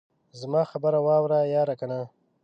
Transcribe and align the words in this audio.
زما 0.39 0.61
خبره 0.71 0.99
واوره 1.07 1.39
ياره 1.55 1.75
کنه. 1.79 1.99